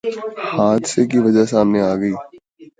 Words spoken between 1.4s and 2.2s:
سامنے آگئی